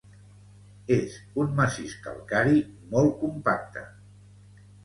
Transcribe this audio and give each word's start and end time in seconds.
És 0.95 1.17
un 1.43 1.51
massís 1.59 1.93
calcari 2.07 2.65
molt 2.97 3.15
compacte. 3.23 3.85